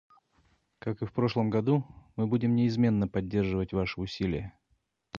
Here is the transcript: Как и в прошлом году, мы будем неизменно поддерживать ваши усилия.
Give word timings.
Как 0.79 1.03
и 1.03 1.05
в 1.05 1.13
прошлом 1.13 1.51
году, 1.51 1.85
мы 2.15 2.25
будем 2.25 2.55
неизменно 2.55 3.07
поддерживать 3.07 3.71
ваши 3.71 4.01
усилия. 4.01 4.51